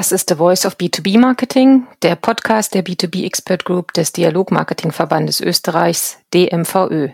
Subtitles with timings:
[0.00, 5.42] Das ist The Voice of B2B Marketing, der Podcast der B2B Expert Group des Dialogmarketingverbandes
[5.42, 7.10] Österreichs, DMVÖ.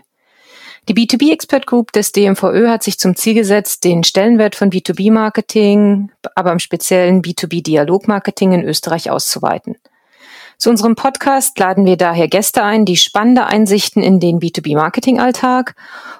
[0.87, 5.11] Die B2B Expert Group des DMVÖ hat sich zum Ziel gesetzt, den Stellenwert von B2B
[5.11, 9.75] Marketing, aber im speziellen B2B Dialogmarketing in Österreich auszuweiten.
[10.57, 15.75] Zu unserem Podcast laden wir daher Gäste ein, die spannende Einsichten in den B2B-Marketing-Alltag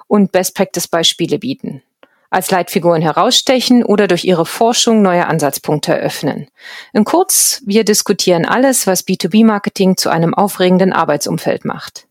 [0.06, 1.82] und Best-Practice-Beispiele bieten,
[2.30, 6.48] als Leitfiguren herausstechen oder durch ihre Forschung neue Ansatzpunkte eröffnen.
[6.92, 12.06] In kurz, wir diskutieren alles, was B2B-Marketing zu einem aufregenden Arbeitsumfeld macht.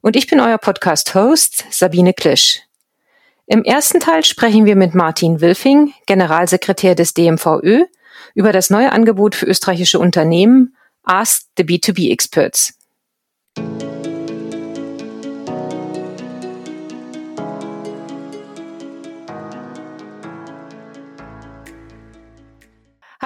[0.00, 2.62] Und ich bin euer Podcast-Host Sabine Klisch.
[3.46, 7.84] Im ersten Teil sprechen wir mit Martin Wilfing, Generalsekretär des DMVÖ,
[8.34, 12.74] über das neue Angebot für österreichische Unternehmen Ask the B2B Experts.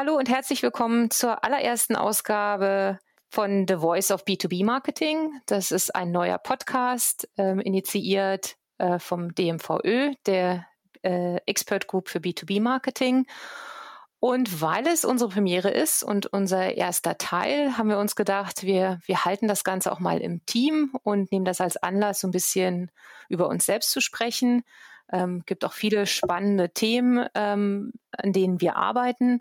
[0.05, 2.99] Hallo und herzlich willkommen zur allerersten Ausgabe
[3.31, 5.41] von The Voice of B2B Marketing.
[5.47, 10.67] Das ist ein neuer Podcast, äh, initiiert äh, vom DMVÖ, der
[11.03, 13.29] äh, Expert Group für B2B Marketing.
[14.19, 18.99] Und weil es unsere Premiere ist und unser erster Teil, haben wir uns gedacht, wir,
[19.07, 22.33] wir halten das Ganze auch mal im Team und nehmen das als Anlass, so ein
[22.33, 22.91] bisschen
[23.29, 24.65] über uns selbst zu sprechen.
[25.13, 29.41] Ähm, gibt auch viele spannende Themen, ähm, an denen wir arbeiten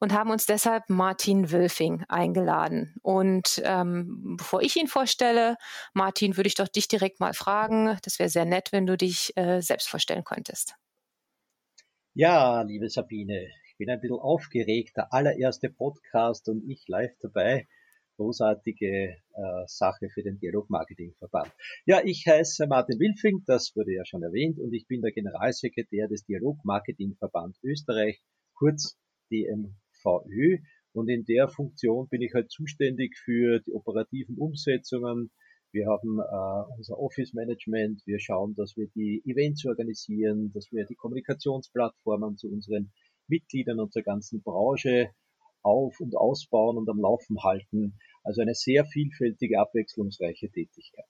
[0.00, 2.94] und haben uns deshalb Martin Wilfing eingeladen.
[3.02, 5.56] Und ähm, bevor ich ihn vorstelle,
[5.94, 7.96] Martin, würde ich doch dich direkt mal fragen.
[8.02, 10.74] Das wäre sehr nett, wenn du dich äh, selbst vorstellen könntest.
[12.14, 13.48] Ja, liebe Sabine,
[13.80, 17.66] bin ein bisschen aufgeregt, der allererste Podcast und ich live dabei.
[18.20, 21.50] Großartige äh, Sache für den Dialogmarketingverband.
[21.86, 26.06] Ja, ich heiße Martin Wilfing, das wurde ja schon erwähnt, und ich bin der Generalsekretär
[26.06, 28.20] des Dialogmarketingverband Österreich,
[28.54, 28.98] kurz
[29.32, 30.58] DMVÖ.
[30.92, 35.30] Und in der Funktion bin ich halt zuständig für die operativen Umsetzungen.
[35.72, 38.02] Wir haben äh, unser Office Management.
[38.04, 42.92] Wir schauen, dass wir die Events organisieren, dass wir die Kommunikationsplattformen zu unseren
[43.28, 45.08] Mitgliedern unserer ganzen Branche
[45.62, 47.98] auf- und ausbauen und am Laufen halten.
[48.30, 51.04] Also eine sehr vielfältige, abwechslungsreiche Tätigkeit.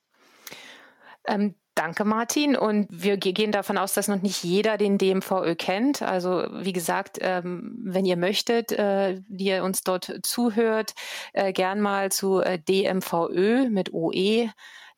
[1.27, 2.57] Ähm, danke, Martin.
[2.57, 6.01] Und wir gehen davon aus, dass noch nicht jeder den DMVÖ kennt.
[6.01, 10.95] Also wie gesagt, ähm, wenn ihr möchtet, äh, die ihr uns dort zuhört,
[11.35, 14.49] äh, gern mal zu äh, DMVÖ mit OE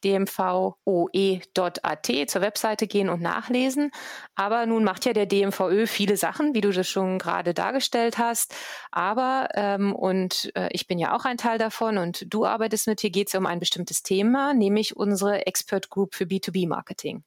[0.05, 0.81] dmvoe.at
[2.27, 3.91] zur Webseite gehen und nachlesen.
[4.35, 8.55] Aber nun macht ja der DMVÖ viele Sachen, wie du das schon gerade dargestellt hast.
[8.91, 13.01] Aber, ähm, und äh, ich bin ja auch ein Teil davon und du arbeitest mit,
[13.01, 17.25] hier geht es um ein bestimmtes Thema, nämlich unsere Expert Group für B2B Marketing.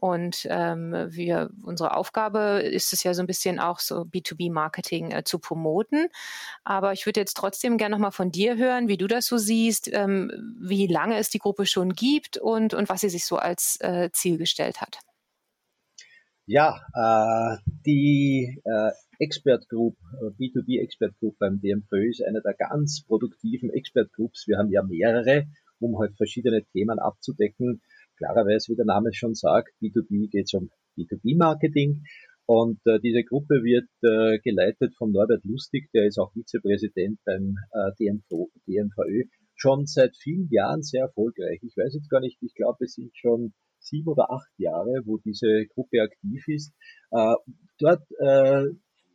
[0.00, 5.24] Und ähm, wir, unsere Aufgabe ist es ja so ein bisschen auch so B2B-Marketing äh,
[5.24, 6.08] zu promoten.
[6.64, 9.92] Aber ich würde jetzt trotzdem gerne nochmal von dir hören, wie du das so siehst,
[9.92, 13.76] ähm, wie lange es die Gruppe schon gibt und, und was sie sich so als
[13.80, 15.00] äh, Ziel gestellt hat.
[16.46, 22.54] Ja, äh, die äh, Expert Group, äh, B2B Expert Group beim DMV ist eine der
[22.54, 24.48] ganz produktiven Expert Groups.
[24.48, 25.44] Wir haben ja mehrere,
[25.78, 27.82] um halt verschiedene Themen abzudecken
[28.20, 32.04] klarerweise, wie der Name schon sagt, B2B geht es um B2B-Marketing.
[32.46, 37.56] Und äh, diese Gruppe wird äh, geleitet von Norbert Lustig, der ist auch Vizepräsident beim
[37.72, 41.60] äh, DMV, DMVÖ, schon seit vielen Jahren sehr erfolgreich.
[41.62, 45.18] Ich weiß jetzt gar nicht, ich glaube, es sind schon sieben oder acht Jahre, wo
[45.18, 46.72] diese Gruppe aktiv ist.
[47.12, 47.34] Äh,
[47.78, 48.64] dort äh,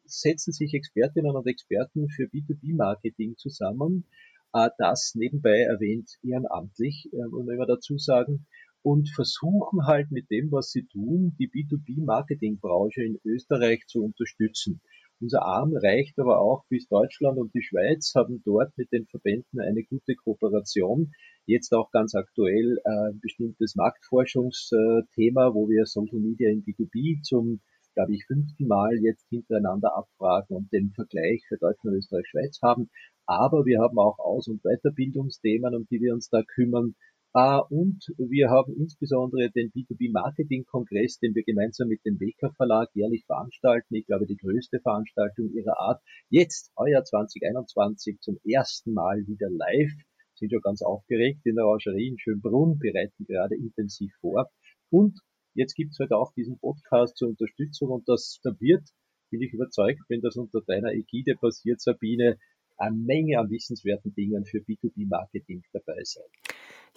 [0.06, 4.06] setzen sich Expertinnen und Experten für B2B-Marketing zusammen.
[4.54, 8.48] Äh, das nebenbei erwähnt ehrenamtlich, äh, muss man immer dazu sagen
[8.86, 14.80] und versuchen halt mit dem, was sie tun, die B2B-Marketingbranche in Österreich zu unterstützen.
[15.20, 19.60] Unser Arm reicht aber auch bis Deutschland und die Schweiz, haben dort mit den Verbänden
[19.60, 21.12] eine gute Kooperation.
[21.48, 27.62] Jetzt auch ganz aktuell äh, ein bestimmtes Marktforschungsthema, wo wir Social Media in B2B zum,
[27.96, 32.92] glaube ich, fünften Mal jetzt hintereinander abfragen und den Vergleich für Deutschland, Österreich, Schweiz haben.
[33.26, 36.94] Aber wir haben auch Aus- und Weiterbildungsthemen, um die wir uns da kümmern.
[37.38, 43.26] Uh, und wir haben insbesondere den B2B-Marketing-Kongress, den wir gemeinsam mit dem WK Verlag jährlich
[43.26, 43.94] veranstalten.
[43.94, 46.02] Ich glaube, die größte Veranstaltung ihrer Art.
[46.30, 49.92] Jetzt, heuer 2021, zum ersten Mal wieder live.
[50.36, 54.50] Sind schon ganz aufgeregt in der Orangerie in Schönbrunn, bereiten gerade intensiv vor.
[54.90, 55.20] Und
[55.56, 58.88] jetzt gibt's heute auch diesen Podcast zur Unterstützung und das, da wird,
[59.30, 62.38] bin ich überzeugt, wenn das unter deiner Ägide passiert, Sabine,
[62.78, 66.26] eine Menge an wissenswerten Dingen für B2B-Marketing dabei sein.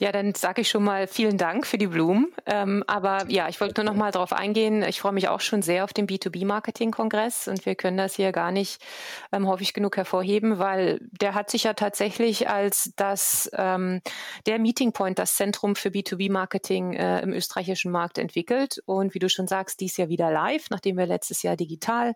[0.00, 2.32] Ja, dann sage ich schon mal vielen Dank für die Blumen.
[2.46, 4.84] Ähm, aber ja, ich wollte nur noch mal darauf eingehen.
[4.84, 8.52] Ich freue mich auch schon sehr auf den B2B-Marketing-Kongress und wir können das hier gar
[8.52, 8.80] nicht
[9.32, 14.00] ähm, häufig genug hervorheben, weil der hat sich ja tatsächlich als das ähm,
[14.46, 18.80] der Meeting Point, das Zentrum für B2B-Marketing äh, im österreichischen Markt entwickelt.
[18.86, 22.14] Und wie du schon sagst, dies Jahr wieder live, nachdem wir letztes Jahr digital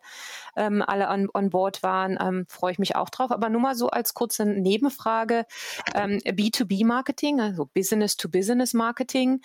[0.55, 3.32] ähm, alle on, on board waren, ähm, freue ich mich auch drauf.
[3.32, 5.47] Aber nur mal so als kurze Nebenfrage,
[5.95, 9.41] ähm, B2B-Marketing, also Business-to-Business-Marketing.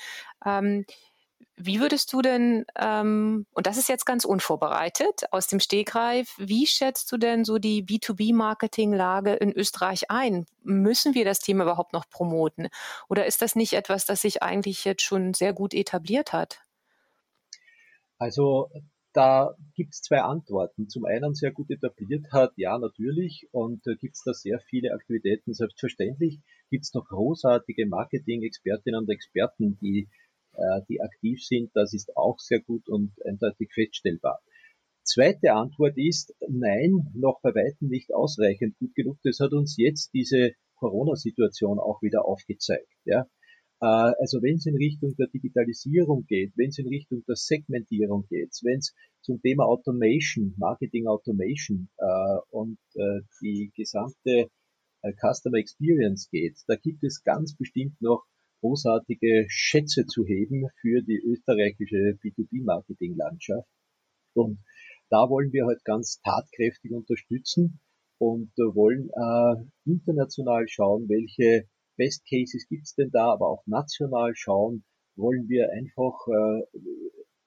[0.45, 0.85] Ähm,
[1.59, 6.67] wie würdest du denn, ähm, und das ist jetzt ganz unvorbereitet aus dem Stegreif, wie
[6.67, 10.45] schätzt du denn so die B2B-Marketing-Lage in Österreich ein?
[10.61, 12.67] Müssen wir das Thema überhaupt noch promoten?
[13.09, 16.61] Oder ist das nicht etwas, das sich eigentlich jetzt schon sehr gut etabliert hat?
[18.19, 18.69] Also
[19.13, 20.89] da gibt es zwei Antworten.
[20.89, 24.93] Zum einen sehr gut etabliert hat, ja natürlich, und äh, gibt es da sehr viele
[24.93, 25.53] Aktivitäten.
[25.53, 26.39] Selbstverständlich
[26.69, 30.09] gibt es noch großartige Marketing-Expertinnen und Experten, die,
[30.53, 31.71] äh, die aktiv sind.
[31.73, 34.39] Das ist auch sehr gut und eindeutig feststellbar.
[35.03, 39.17] Zweite Antwort ist, nein, noch bei weitem nicht ausreichend gut genug.
[39.23, 42.91] Das hat uns jetzt diese Corona-Situation auch wieder aufgezeigt.
[43.05, 43.25] Ja.
[43.79, 43.85] Äh,
[44.19, 48.49] also wenn es in Richtung der Digitalisierung geht, wenn es in Richtung der Segmentierung geht,
[48.63, 54.49] wenn es zum Thema Automation, Marketing Automation äh, und äh, die gesamte
[55.03, 58.23] äh, Customer Experience geht, da gibt es ganz bestimmt noch
[58.61, 63.69] großartige Schätze zu heben für die österreichische B2B-Marketing-Landschaft.
[64.33, 64.59] Und
[65.09, 67.79] da wollen wir halt ganz tatkräftig unterstützen
[68.17, 74.83] und wollen äh, international schauen, welche Best Cases gibt's denn da, aber auch national schauen,
[75.15, 76.79] wollen wir einfach äh,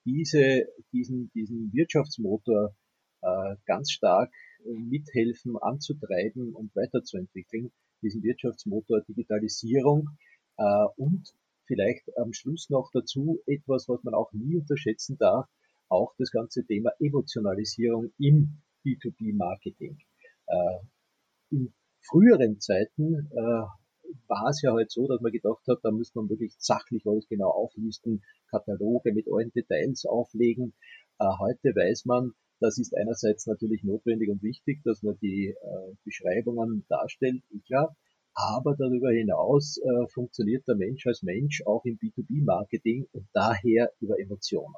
[0.05, 2.75] diese, diesen, diesen Wirtschaftsmotor
[3.23, 4.32] äh, ganz stark
[4.64, 7.70] äh, mithelfen, anzutreiben und weiterzuentwickeln,
[8.02, 10.08] diesen Wirtschaftsmotor Digitalisierung
[10.56, 11.32] äh, und
[11.67, 15.47] vielleicht am Schluss noch dazu etwas, was man auch nie unterschätzen darf,
[15.88, 19.99] auch das ganze Thema Emotionalisierung im B2B-Marketing.
[20.47, 20.79] Äh,
[21.50, 23.67] in früheren Zeiten äh,
[24.29, 27.29] war es ja halt so, dass man gedacht hat, da müsste man wirklich sachlich alles
[27.29, 30.75] genau auflisten, Kataloge mit allen Details auflegen.
[31.19, 35.95] Äh, heute weiß man, das ist einerseits natürlich notwendig und wichtig, dass man die äh,
[36.05, 37.97] Beschreibungen darstellt, klar.
[38.35, 44.21] Aber darüber hinaus äh, funktioniert der Mensch als Mensch auch im B2B-Marketing und daher über
[44.21, 44.75] Emotionen.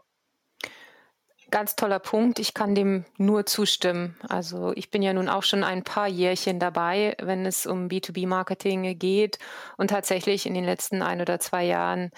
[1.53, 2.39] Ganz toller Punkt.
[2.39, 4.17] Ich kann dem nur zustimmen.
[4.27, 8.99] Also ich bin ja nun auch schon ein paar Jährchen dabei, wenn es um B2B-Marketing
[8.99, 9.39] geht.
[9.77, 12.11] Und tatsächlich in den letzten ein oder zwei Jahren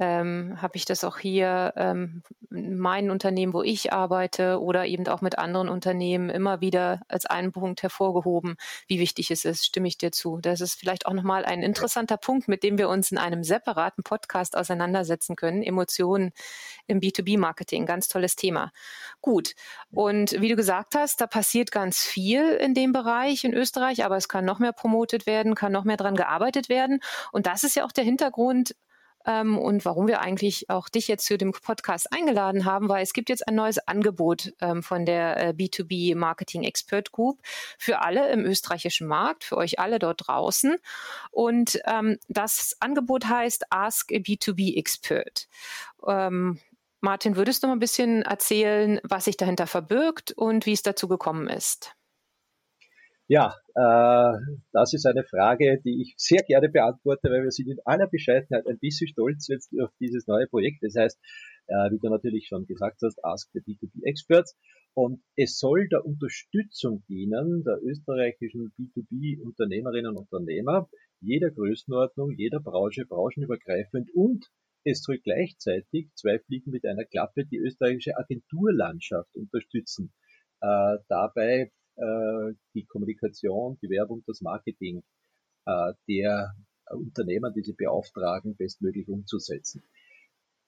[0.00, 5.06] ähm, habe ich das auch hier ähm, in meinen Unternehmen, wo ich arbeite oder eben
[5.06, 8.56] auch mit anderen Unternehmen immer wieder als einen Punkt hervorgehoben,
[8.88, 10.38] wie wichtig es ist, stimme ich dir zu.
[10.40, 14.02] Das ist vielleicht auch nochmal ein interessanter Punkt, mit dem wir uns in einem separaten
[14.02, 15.62] Podcast auseinandersetzen können.
[15.62, 16.32] Emotionen
[16.86, 18.72] im B2B-Marketing, ganz tolles Thema.
[19.20, 19.54] Gut.
[19.90, 24.16] Und wie du gesagt hast, da passiert ganz viel in dem Bereich in Österreich, aber
[24.16, 27.00] es kann noch mehr promotet werden, kann noch mehr dran gearbeitet werden.
[27.32, 28.74] Und das ist ja auch der Hintergrund,
[29.26, 33.12] ähm, und warum wir eigentlich auch dich jetzt zu dem Podcast eingeladen haben, weil es
[33.12, 37.40] gibt jetzt ein neues Angebot ähm, von der äh, B2B Marketing Expert Group
[37.78, 40.76] für alle im österreichischen Markt, für euch alle dort draußen.
[41.30, 45.48] Und ähm, das Angebot heißt Ask a B2B Expert.
[46.06, 46.58] Ähm,
[47.00, 51.08] Martin, würdest du mal ein bisschen erzählen, was sich dahinter verbirgt und wie es dazu
[51.08, 51.94] gekommen ist?
[53.30, 54.38] Ja, äh,
[54.72, 58.66] das ist eine Frage, die ich sehr gerne beantworte, weil wir sind in aller Bescheidenheit
[58.66, 60.82] ein bisschen stolz jetzt auf dieses neue Projekt.
[60.82, 61.16] Das heißt,
[61.68, 64.58] äh, wie du natürlich schon gesagt hast, Ask the B2B Experts.
[64.94, 70.88] Und es soll der Unterstützung dienen der österreichischen B2B-Unternehmerinnen und Unternehmer,
[71.20, 74.50] jeder Größenordnung, jeder Branche, branchenübergreifend und
[74.82, 80.12] es soll gleichzeitig zwei Fliegen mit einer Klappe die österreichische Agenturlandschaft unterstützen.
[80.60, 85.02] Äh, dabei äh, die Kommunikation, die Werbung, das Marketing
[85.66, 86.54] äh, der
[86.90, 89.82] Unternehmer, die sie beauftragen, bestmöglich umzusetzen.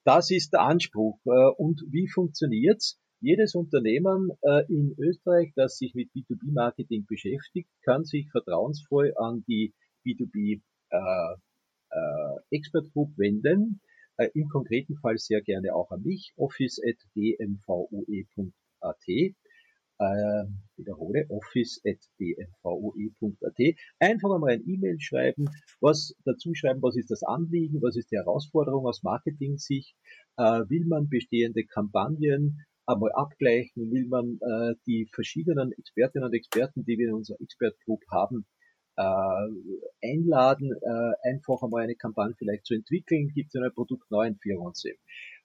[0.05, 1.19] Das ist der Anspruch.
[1.25, 2.99] Äh, und wie funktioniert's?
[3.25, 4.33] Jedes Unternehmen
[4.67, 9.75] in Österreich, das sich mit B2B-Marketing beschäftigt, kann sich vertrauensvoll an die
[10.05, 10.61] B2B
[10.91, 11.37] äh,
[11.91, 13.81] äh, Expert Group wenden.
[14.35, 19.07] Im konkreten Fall sehr gerne auch an mich, office.dmvue.at
[19.99, 20.45] äh,
[20.77, 23.77] wiederhole, office.dmvoe.at.
[23.99, 28.17] Einfach einmal ein E-Mail schreiben, was dazu schreiben, was ist das Anliegen, was ist die
[28.17, 29.95] Herausforderung aus Marketing-Sicht,
[30.37, 36.85] äh, will man bestehende Kampagnen einmal abgleichen, will man äh, die verschiedenen Expertinnen und Experten,
[36.85, 38.47] die wir in unserer Expert Group haben,
[38.97, 39.49] äh,
[40.03, 44.73] einladen, äh, einfach einmal eine Kampagne vielleicht zu entwickeln, gibt es eine Produktneuentführung.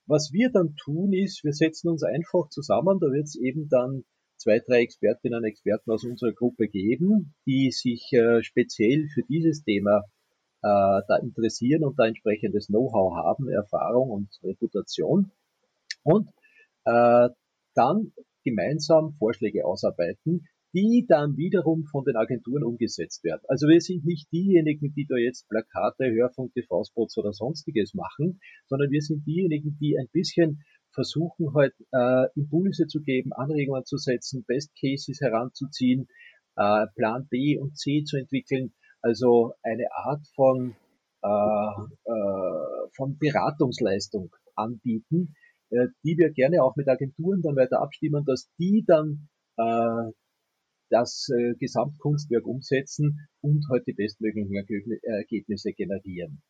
[0.06, 4.04] Was wir dann tun ist, wir setzen uns einfach zusammen, da wird es eben dann
[4.38, 9.64] zwei, drei Expertinnen und Experten aus unserer Gruppe geben, die sich äh, speziell für dieses
[9.64, 10.04] Thema
[10.62, 15.32] äh, da interessieren und da entsprechendes Know-how haben, Erfahrung und Reputation.
[16.04, 16.30] Und
[16.86, 17.30] äh,
[17.76, 18.14] dann
[18.44, 23.42] gemeinsam Vorschläge ausarbeiten, die dann wiederum von den Agenturen umgesetzt werden.
[23.48, 28.92] Also wir sind nicht diejenigen, die da jetzt Plakate, Hörfunk, TV-Spots oder sonstiges machen, sondern
[28.92, 30.64] wir sind diejenigen, die ein bisschen
[30.98, 36.08] versuchen halt äh, Impulse zu geben, Anregungen zu setzen, Best Cases heranzuziehen,
[36.56, 38.74] äh, Plan B und C zu entwickeln,
[39.04, 40.76] also eine Art von,
[41.22, 45.36] äh, äh, von Beratungsleistung anbieten,
[45.70, 50.12] äh, die wir gerne auch mit Agenturen dann weiter abstimmen, dass die dann äh,
[50.90, 54.56] das äh, Gesamtkunstwerk umsetzen und halt die bestmöglichen
[55.04, 56.42] Ergebnisse generieren.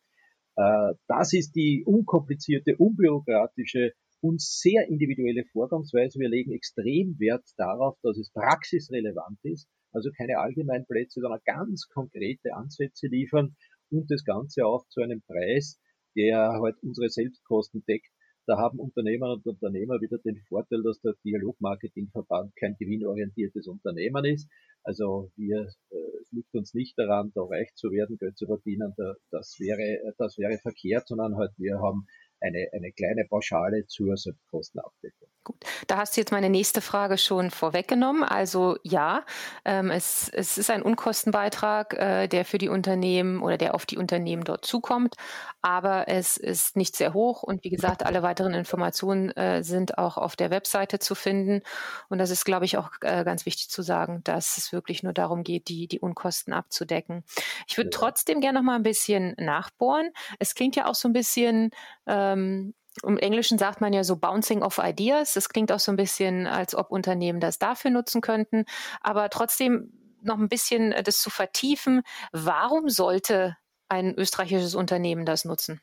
[0.56, 6.18] Äh, das ist die unkomplizierte, unbürokratische und sehr individuelle Vorgangsweise.
[6.18, 12.54] Wir legen extrem Wert darauf, dass es praxisrelevant ist, also keine Allgemeinplätze, sondern ganz konkrete
[12.54, 13.56] Ansätze liefern
[13.90, 15.80] und das Ganze auch zu einem Preis,
[16.16, 18.10] der halt unsere Selbstkosten deckt,
[18.48, 24.48] da haben Unternehmer und Unternehmer wieder den Vorteil, dass der Dialogmarketingverband kein gewinnorientiertes Unternehmen ist.
[24.82, 28.94] Also wir, äh, es liegt uns nicht daran, da reich zu werden, Geld zu verdienen,
[28.96, 32.06] da, das wäre, das wäre verkehrt, sondern halt wir haben
[32.40, 35.28] eine, eine kleine Pauschale zur Selbstkostenabdeckung.
[35.48, 38.22] Gut, da hast du jetzt meine nächste Frage schon vorweggenommen.
[38.22, 39.24] Also ja,
[39.64, 43.96] ähm, es, es ist ein Unkostenbeitrag, äh, der für die Unternehmen oder der auf die
[43.96, 45.14] Unternehmen dort zukommt,
[45.62, 50.18] aber es ist nicht sehr hoch und wie gesagt, alle weiteren Informationen äh, sind auch
[50.18, 51.62] auf der Webseite zu finden.
[52.10, 55.14] Und das ist, glaube ich, auch äh, ganz wichtig zu sagen, dass es wirklich nur
[55.14, 57.24] darum geht, die, die Unkosten abzudecken.
[57.66, 57.98] Ich würde ja.
[57.98, 60.10] trotzdem gerne noch mal ein bisschen nachbohren.
[60.38, 61.70] Es klingt ja auch so ein bisschen
[62.06, 62.74] ähm,
[63.04, 65.34] im Englischen sagt man ja so Bouncing of Ideas.
[65.34, 68.64] Das klingt auch so ein bisschen, als ob Unternehmen das dafür nutzen könnten.
[69.00, 72.02] Aber trotzdem noch ein bisschen äh, das zu vertiefen.
[72.32, 73.56] Warum sollte
[73.88, 75.80] ein österreichisches Unternehmen das nutzen?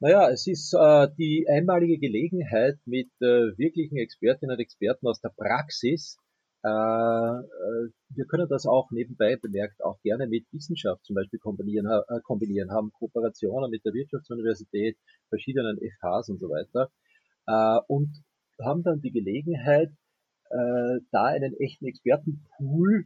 [0.00, 5.30] Naja, es ist äh, die einmalige Gelegenheit, mit äh, wirklichen Expertinnen und Experten aus der
[5.30, 6.18] Praxis
[6.66, 12.70] wir können das auch nebenbei bemerkt auch gerne mit Wissenschaft zum Beispiel kombinieren, äh, kombinieren
[12.70, 14.96] haben Kooperationen mit der Wirtschaftsuniversität,
[15.28, 16.90] verschiedenen FHs und so weiter
[17.88, 18.24] und
[18.62, 19.90] haben dann die Gelegenheit,
[20.48, 23.04] da einen echten Expertenpool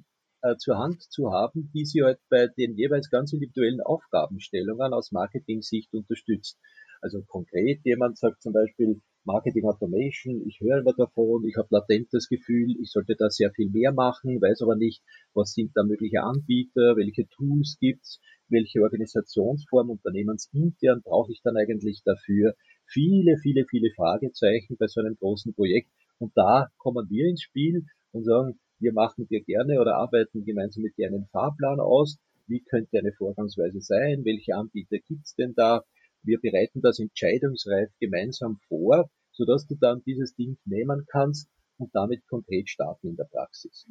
[0.58, 5.92] zur Hand zu haben, die sie halt bei den jeweils ganz individuellen Aufgabenstellungen aus Marketing-Sicht
[5.94, 6.60] unterstützt.
[7.00, 12.08] Also konkret jemand sagt zum Beispiel, Marketing Automation, ich höre immer davon, ich habe latent
[12.12, 15.02] das Gefühl, ich sollte da sehr viel mehr machen, weiß aber nicht,
[15.34, 22.00] was sind da mögliche Anbieter, welche Tools gibt's, welche Organisationsform unternehmensintern brauche ich dann eigentlich
[22.06, 22.54] dafür.
[22.86, 25.90] Viele, viele, viele Fragezeichen bei so einem großen Projekt.
[26.18, 30.84] Und da kommen wir ins Spiel und sagen, wir machen dir gerne oder arbeiten gemeinsam
[30.84, 32.16] mit dir einen Fahrplan aus.
[32.46, 34.24] Wie könnte eine Vorgangsweise sein?
[34.24, 35.84] Welche Anbieter gibt's denn da?
[36.22, 42.26] Wir bereiten das entscheidungsreif gemeinsam vor sodass du dann dieses Ding nehmen kannst und damit
[42.26, 43.86] konkret starten in der Praxis.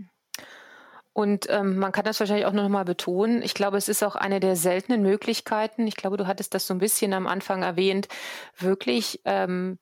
[1.13, 3.41] Und ähm, man kann das wahrscheinlich auch noch mal betonen.
[3.41, 5.87] Ich glaube, es ist auch eine der seltenen Möglichkeiten.
[5.87, 8.07] Ich glaube, du hattest das so ein bisschen am Anfang erwähnt,
[8.59, 9.79] wirklich ähm,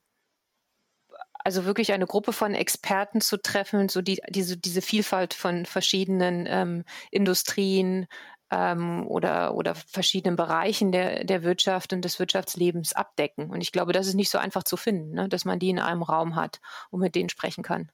[1.46, 6.48] also wirklich eine Gruppe von Experten zu treffen, so die, diese, diese Vielfalt von verschiedenen
[6.50, 8.08] ähm, Industrien,
[8.52, 13.50] ähm, oder, oder verschiedenen Bereichen der, der Wirtschaft und des Wirtschaftslebens abdecken.
[13.50, 15.30] Und ich glaube, das ist nicht so einfach zu finden, ne?
[15.30, 16.60] dass man die in einem Raum hat
[16.92, 17.90] und mit denen sprechen kann.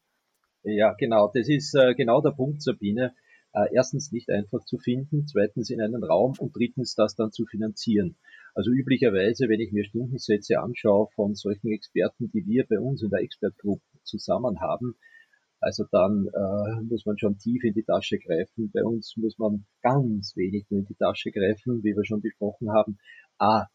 [0.63, 1.31] Ja, genau.
[1.33, 3.13] Das ist äh, genau der Punkt, Sabine.
[3.53, 7.45] Äh, erstens nicht einfach zu finden, zweitens in einen Raum und drittens das dann zu
[7.45, 8.17] finanzieren.
[8.53, 13.09] Also üblicherweise, wenn ich mir Stundensätze anschaue von solchen Experten, die wir bei uns in
[13.09, 14.95] der Expert Group zusammen haben,
[15.61, 18.71] also dann äh, muss man schon tief in die Tasche greifen.
[18.73, 22.71] Bei uns muss man ganz wenig nur in die Tasche greifen, wie wir schon besprochen
[22.71, 22.97] haben.
[23.37, 23.67] A,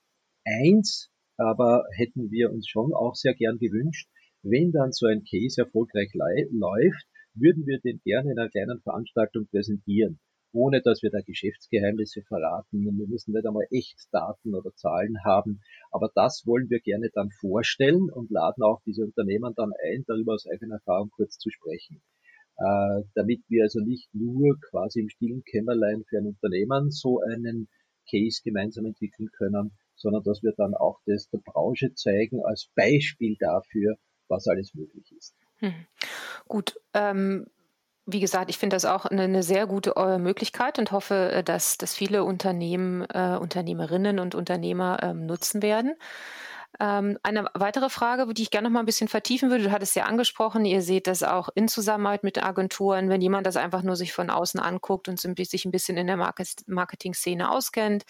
[0.45, 4.09] eins, aber hätten wir uns schon auch sehr gern gewünscht,
[4.43, 9.47] wenn dann so ein Case erfolgreich läuft, würden wir den gerne in einer kleinen Veranstaltung
[9.47, 10.19] präsentieren
[10.57, 12.83] ohne dass wir da Geschäftsgeheimnisse verraten.
[12.83, 15.61] Wir müssen nicht einmal echt Daten oder Zahlen haben,
[15.91, 20.35] aber das wollen wir gerne dann vorstellen und laden auch diese Unternehmen dann ein, darüber
[20.35, 22.03] aus eigener Erfahrung kurz zu sprechen.
[22.59, 27.69] Äh, damit wir also nicht nur quasi im stillen Kämmerlein für ein Unternehmen so einen
[28.11, 33.37] Case gemeinsam entwickeln können, sondern dass wir dann auch das der Branche zeigen als Beispiel
[33.39, 33.97] dafür,
[34.29, 35.35] was alles möglich ist.
[35.59, 35.75] Hm.
[36.49, 37.47] Gut, ähm,
[38.07, 41.43] wie gesagt, ich finde das auch eine, eine sehr gute äh, Möglichkeit und hoffe, äh,
[41.43, 45.97] dass, dass viele Unternehmen, äh, Unternehmerinnen und Unternehmer ähm, nutzen werden.
[46.78, 49.97] Ähm, eine weitere Frage, die ich gerne noch mal ein bisschen vertiefen würde, du hattest
[49.97, 53.97] ja angesprochen, ihr seht das auch in Zusammenarbeit mit Agenturen, wenn jemand das einfach nur
[53.97, 56.16] sich von außen anguckt und sich ein bisschen in der
[56.66, 58.04] Marketing-Szene auskennt,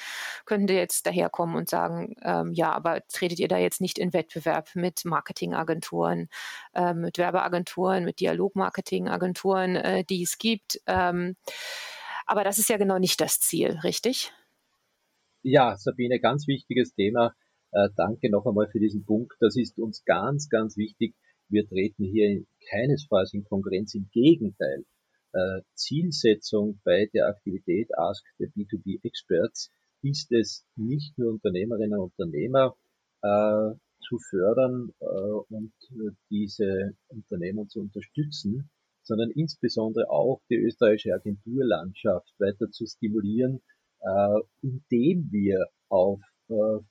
[0.44, 4.74] könnte jetzt daherkommen und sagen, ähm, ja, aber tretet ihr da jetzt nicht in Wettbewerb
[4.74, 6.28] mit Marketingagenturen,
[6.74, 10.80] äh, mit Werbeagenturen, mit Dialogmarketingagenturen, äh, die es gibt.
[10.86, 11.36] Ähm,
[12.26, 14.32] aber das ist ja genau nicht das Ziel, richtig?
[15.42, 17.32] Ja, Sabine, ganz wichtiges Thema
[17.76, 19.36] äh, danke noch einmal für diesen Punkt.
[19.40, 21.14] Das ist uns ganz, ganz wichtig.
[21.48, 23.94] Wir treten hier keinesfalls in Konkurrenz.
[23.94, 24.84] Im Gegenteil.
[25.32, 29.70] Äh, Zielsetzung bei der Aktivität Ask the B2B Experts
[30.02, 32.74] ist es, nicht nur Unternehmerinnen und Unternehmer
[33.22, 35.72] äh, zu fördern äh, und
[36.30, 38.70] diese Unternehmen zu unterstützen,
[39.02, 43.60] sondern insbesondere auch die österreichische Agenturlandschaft weiter zu stimulieren,
[44.00, 46.35] äh, indem wir auf äh,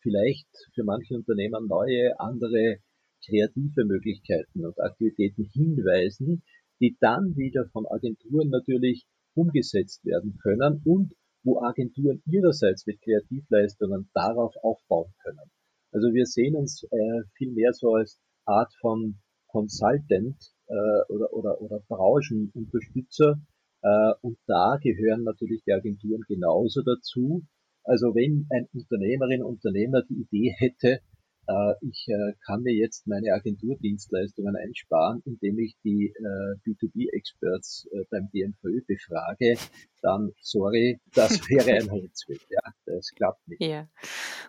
[0.01, 2.79] vielleicht für manche Unternehmer neue, andere
[3.25, 6.43] kreative Möglichkeiten und Aktivitäten hinweisen,
[6.79, 14.09] die dann wieder von Agenturen natürlich umgesetzt werden können und wo Agenturen ihrerseits mit Kreativleistungen
[14.13, 15.51] darauf aufbauen können.
[15.91, 20.35] Also wir sehen uns äh, viel mehr so als Art von Consultant
[20.67, 20.73] äh,
[21.07, 23.39] oder, oder, oder Branchenunterstützer.
[23.81, 27.43] Äh, und da gehören natürlich die Agenturen genauso dazu,
[27.85, 30.99] also wenn ein Unternehmerin, Unternehmer die Idee hätte,
[31.47, 38.03] äh, ich äh, kann mir jetzt meine Agenturdienstleistungen einsparen, indem ich die äh, B2B-Experts äh,
[38.09, 39.55] beim DMVÖ befrage,
[40.01, 42.41] dann sorry, das wäre ein Holzweg.
[42.49, 43.61] Ja, das klappt nicht.
[43.61, 43.87] Ja,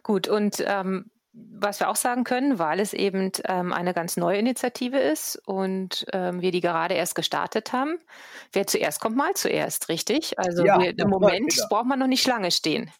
[0.02, 0.28] gut.
[0.28, 4.96] Und ähm, was wir auch sagen können, weil es eben ähm, eine ganz neue Initiative
[4.96, 7.98] ist und ähm, wir die gerade erst gestartet haben.
[8.52, 10.38] Wer zuerst kommt, mal zuerst, richtig?
[10.38, 11.66] Also ja, wir, im Moment genau.
[11.68, 12.90] braucht man noch nicht lange stehen.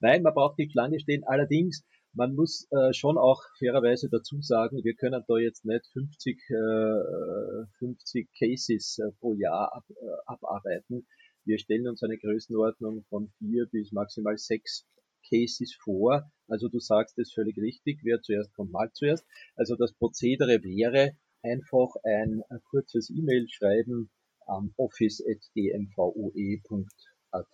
[0.00, 1.24] Nein, man braucht nicht lange stehen.
[1.24, 6.40] Allerdings, man muss äh, schon auch fairerweise dazu sagen, wir können da jetzt nicht 50,
[6.50, 9.94] äh, 50 Cases äh, pro Jahr ab, äh,
[10.26, 11.06] abarbeiten.
[11.44, 14.86] Wir stellen uns eine Größenordnung von vier bis maximal sechs
[15.28, 16.32] Cases vor.
[16.48, 19.26] Also du sagst es völlig richtig, wer zuerst kommt, mal zuerst.
[19.54, 24.10] Also das Prozedere wäre einfach ein, ein kurzes E-Mail schreiben
[24.46, 27.46] am office.dmvoe.at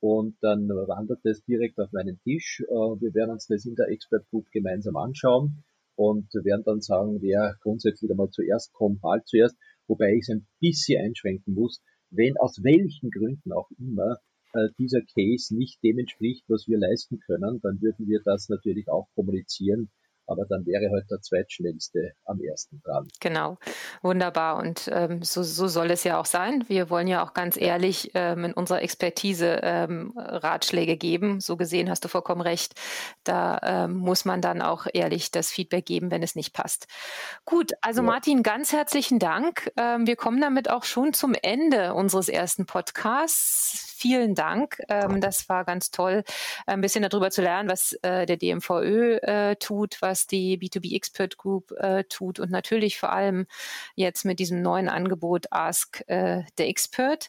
[0.00, 2.62] und dann wandert es direkt auf meinen Tisch.
[2.68, 5.62] Äh, wir werden uns das in der Expert Group gemeinsam anschauen
[5.94, 10.46] und werden dann sagen, wer grundsätzlich einmal zuerst kommt, mal zuerst, wobei ich es ein
[10.60, 14.18] bisschen einschränken muss, wenn aus welchen Gründen auch immer
[14.54, 18.88] äh, dieser Case nicht dem entspricht, was wir leisten können, dann würden wir das natürlich
[18.88, 19.90] auch kommunizieren
[20.26, 23.08] aber dann wäre heute der zweitschnellste am ersten dran.
[23.20, 23.58] Genau,
[24.02, 24.56] wunderbar.
[24.56, 26.64] Und ähm, so, so soll es ja auch sein.
[26.68, 31.40] Wir wollen ja auch ganz ehrlich ähm, in unserer Expertise ähm, Ratschläge geben.
[31.40, 32.74] So gesehen hast du vollkommen recht.
[33.24, 36.86] Da ähm, muss man dann auch ehrlich das Feedback geben, wenn es nicht passt.
[37.44, 38.06] Gut, also ja.
[38.06, 39.72] Martin, ganz herzlichen Dank.
[39.76, 43.89] Ähm, wir kommen damit auch schon zum Ende unseres ersten Podcasts.
[44.00, 44.80] Vielen Dank.
[44.88, 46.24] Ähm, das war ganz toll,
[46.66, 51.36] ein bisschen darüber zu lernen, was äh, der DMVÖ äh, tut, was die B2B Expert
[51.36, 53.46] Group äh, tut und natürlich vor allem
[53.96, 57.28] jetzt mit diesem neuen Angebot Ask äh, the Expert.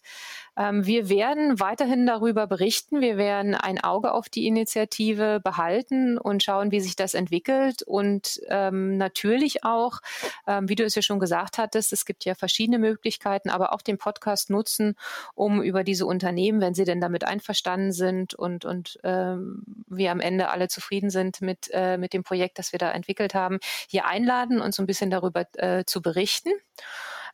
[0.62, 3.02] Ähm, wir werden weiterhin darüber berichten.
[3.02, 8.40] Wir werden ein Auge auf die Initiative behalten und schauen, wie sich das entwickelt und
[8.48, 10.00] ähm, natürlich auch,
[10.46, 13.82] ähm, wie du es ja schon gesagt hattest, es gibt ja verschiedene Möglichkeiten, aber auch
[13.82, 14.96] den Podcast nutzen,
[15.34, 20.20] um über diese Unternehmen, wenn sie denn damit einverstanden sind und, und ähm, wir am
[20.20, 24.06] Ende alle zufrieden sind mit, äh, mit dem Projekt, das wir da entwickelt haben, hier
[24.06, 26.52] einladen und so ein bisschen darüber äh, zu berichten.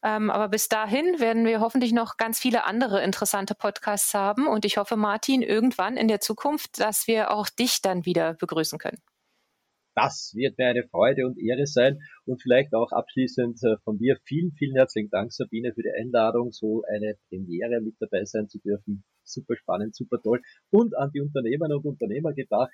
[0.04, 4.66] Ähm, aber bis dahin werden wir hoffentlich noch ganz viele andere interessante Podcasts haben und
[4.66, 9.00] ich hoffe, Martin, irgendwann in der Zukunft, dass wir auch dich dann wieder begrüßen können.
[9.98, 14.16] Das wird mir eine Freude und Ehre sein und vielleicht auch abschließend äh, von mir
[14.26, 18.60] vielen, vielen herzlichen Dank, Sabine, für die Einladung, so eine Premiere mit dabei sein zu
[18.60, 19.04] dürfen.
[19.24, 20.40] Super spannend, super toll.
[20.70, 22.70] Und an die Unternehmer und Unternehmer gedacht,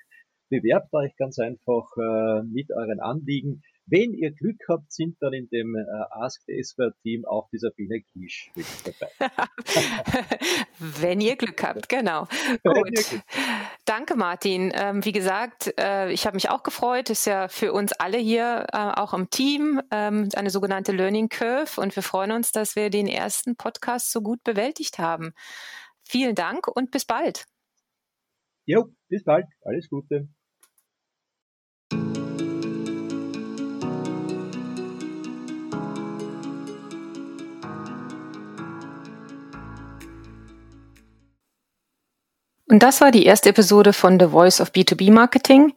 [0.50, 3.62] bewerbt euch ganz einfach äh, mit euren Anliegen.
[3.86, 7.70] Wenn ihr Glück habt, sind dann in dem äh, Ask the Expert Team auch dieser
[7.70, 9.30] Biene Kisch mit dabei.
[10.78, 12.26] Wenn ihr Glück habt, genau.
[12.62, 13.22] Gut.
[13.84, 14.72] Danke, Martin.
[14.74, 17.10] Ähm, wie gesagt, äh, ich habe mich auch gefreut.
[17.10, 21.78] Ist ja für uns alle hier äh, auch im Team ähm, eine sogenannte Learning Curve
[21.78, 25.34] und wir freuen uns, dass wir den ersten Podcast so gut bewältigt haben.
[26.02, 27.44] Vielen Dank und bis bald.
[28.64, 29.46] Jo, bis bald.
[29.62, 30.28] Alles Gute.
[42.68, 45.74] Und das war die erste Episode von The Voice of B2B Marketing,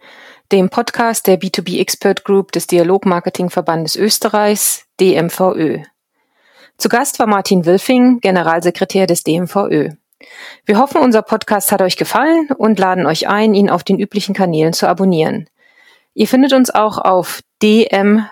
[0.52, 5.84] dem Podcast der B2B Expert Group des Dialogmarketingverbandes Österreichs, DMVÖ.
[6.78, 9.89] Zu Gast war Martin Wilfing, Generalsekretär des DMVÖ.
[10.65, 14.34] Wir hoffen, unser Podcast hat euch gefallen und laden euch ein, ihn auf den üblichen
[14.34, 15.50] Kanälen zu abonnieren.
[16.13, 18.28] Ihr findet uns auch auf dmvoe.at.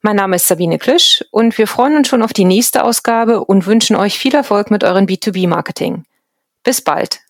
[0.00, 3.66] Mein Name ist Sabine Klisch und wir freuen uns schon auf die nächste Ausgabe und
[3.66, 6.04] wünschen euch viel Erfolg mit eurem B2B-Marketing.
[6.62, 7.20] Bis bald.